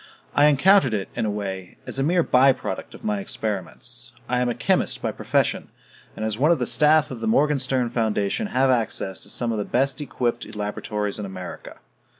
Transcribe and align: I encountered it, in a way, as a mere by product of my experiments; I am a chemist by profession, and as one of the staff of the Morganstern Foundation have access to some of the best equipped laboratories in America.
I 0.33 0.45
encountered 0.45 0.95
it, 0.95 1.09
in 1.15 1.27
a 1.27 1.29
way, 1.29 1.77
as 1.85 1.99
a 1.99 2.03
mere 2.03 2.23
by 2.23 2.53
product 2.53 2.95
of 2.95 3.03
my 3.03 3.19
experiments; 3.19 4.11
I 4.27 4.39
am 4.39 4.49
a 4.49 4.55
chemist 4.55 4.99
by 4.99 5.11
profession, 5.11 5.69
and 6.15 6.25
as 6.25 6.39
one 6.39 6.49
of 6.49 6.57
the 6.57 6.65
staff 6.65 7.11
of 7.11 7.19
the 7.19 7.27
Morganstern 7.27 7.91
Foundation 7.91 8.47
have 8.47 8.71
access 8.71 9.21
to 9.21 9.29
some 9.29 9.51
of 9.51 9.59
the 9.59 9.63
best 9.63 10.01
equipped 10.01 10.55
laboratories 10.55 11.19
in 11.19 11.25
America. 11.27 11.75